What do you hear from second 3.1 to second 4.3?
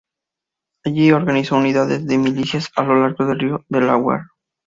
del río Delaware.